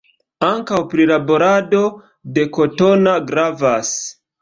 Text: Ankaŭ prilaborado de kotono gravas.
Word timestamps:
Ankaŭ 0.45 0.79
prilaborado 0.93 1.83
de 2.39 2.49
kotono 2.59 3.17
gravas. 3.33 3.97